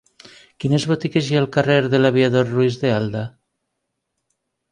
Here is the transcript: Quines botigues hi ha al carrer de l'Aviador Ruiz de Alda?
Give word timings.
Quines 0.63 0.85
botigues 0.91 1.27
hi 1.27 1.35
ha 1.35 1.41
al 1.41 1.49
carrer 1.57 1.75
de 1.93 1.99
l'Aviador 2.01 2.49
Ruiz 2.55 2.79
de 2.85 2.93
Alda? 2.95 3.21